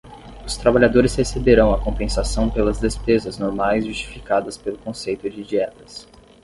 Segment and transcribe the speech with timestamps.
[0.43, 6.07] Os trabalhadores receberão a compensação pelas despesas normais justificadas pelo conceito de dietas.